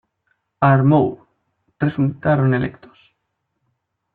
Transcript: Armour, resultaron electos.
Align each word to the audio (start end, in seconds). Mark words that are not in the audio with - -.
Armour, 0.61 1.27
resultaron 1.79 2.55
electos. 2.55 2.97